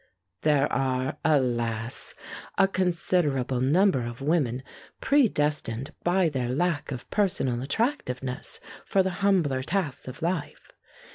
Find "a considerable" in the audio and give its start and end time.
2.57-3.59